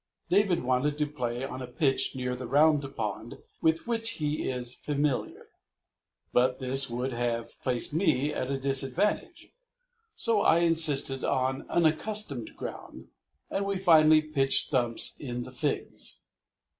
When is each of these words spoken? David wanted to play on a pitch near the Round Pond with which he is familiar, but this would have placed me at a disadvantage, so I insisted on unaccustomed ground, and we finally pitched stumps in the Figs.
David 0.29 0.63
wanted 0.63 0.97
to 0.97 1.05
play 1.05 1.45
on 1.45 1.61
a 1.61 1.67
pitch 1.67 2.15
near 2.15 2.35
the 2.35 2.47
Round 2.47 2.81
Pond 2.95 3.37
with 3.61 3.85
which 3.85 4.13
he 4.13 4.49
is 4.49 4.73
familiar, 4.73 5.49
but 6.33 6.57
this 6.57 6.89
would 6.89 7.11
have 7.13 7.61
placed 7.61 7.93
me 7.93 8.33
at 8.33 8.49
a 8.49 8.57
disadvantage, 8.57 9.49
so 10.15 10.41
I 10.41 10.61
insisted 10.61 11.23
on 11.23 11.69
unaccustomed 11.69 12.55
ground, 12.57 13.09
and 13.51 13.63
we 13.63 13.77
finally 13.77 14.23
pitched 14.23 14.65
stumps 14.69 15.15
in 15.19 15.43
the 15.43 15.51
Figs. 15.51 16.21